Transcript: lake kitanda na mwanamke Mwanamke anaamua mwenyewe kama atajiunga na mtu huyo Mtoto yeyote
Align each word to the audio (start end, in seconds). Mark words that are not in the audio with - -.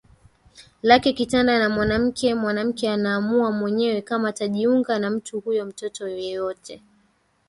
lake 0.81 1.13
kitanda 1.13 1.59
na 1.59 1.69
mwanamke 1.69 2.33
Mwanamke 2.35 2.89
anaamua 2.89 3.51
mwenyewe 3.51 4.01
kama 4.01 4.29
atajiunga 4.29 4.99
na 4.99 5.09
mtu 5.09 5.39
huyo 5.39 5.65
Mtoto 5.65 6.07
yeyote 6.07 6.81